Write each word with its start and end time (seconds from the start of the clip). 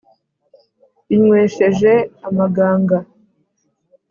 inywesheje 1.15 1.91
amaganga 2.27 2.97